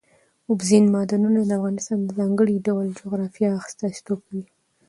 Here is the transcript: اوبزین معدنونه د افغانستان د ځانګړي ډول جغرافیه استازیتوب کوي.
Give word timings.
اوبزین 0.49 0.85
معدنونه 0.93 1.39
د 1.45 1.51
افغانستان 1.59 1.99
د 2.03 2.09
ځانګړي 2.19 2.55
ډول 2.67 2.85
جغرافیه 2.99 3.49
استازیتوب 3.67 4.19
کوي. 4.27 4.45